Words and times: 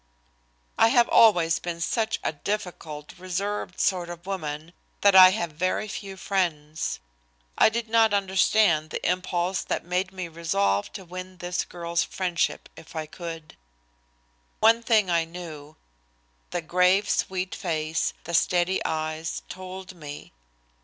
I 0.79 0.87
have 0.87 1.07
always 1.09 1.59
been 1.59 1.79
such 1.79 2.19
a 2.23 2.33
difficult, 2.33 3.13
reserved 3.19 3.79
sort 3.79 4.09
of 4.09 4.25
woman 4.25 4.73
that 5.01 5.15
I 5.15 5.29
have 5.29 5.51
very 5.51 5.87
few 5.87 6.17
friends. 6.17 6.99
I 7.55 7.69
did 7.69 7.87
not 7.87 8.11
understand 8.11 8.89
the 8.89 9.07
impulse 9.07 9.61
that 9.61 9.85
made 9.85 10.11
me 10.11 10.27
resolve 10.27 10.91
to 10.93 11.05
win 11.05 11.37
this 11.37 11.63
girl's 11.65 12.03
friendship 12.03 12.67
if 12.75 12.95
I 12.95 13.05
could. 13.05 13.55
One 14.59 14.81
thing 14.81 15.11
I 15.11 15.23
knew. 15.23 15.75
The 16.49 16.63
grave, 16.63 17.07
sweet 17.07 17.53
face, 17.53 18.13
the 18.23 18.33
steady 18.33 18.83
eyes 18.83 19.43
told 19.49 19.93
me. 19.93 20.33